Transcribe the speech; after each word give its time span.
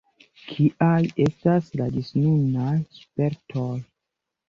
Kiaj 0.45 1.03
estas 1.27 1.69
la 1.83 1.89
ĝisnunaj 1.99 2.75
spertoj? 3.01 3.73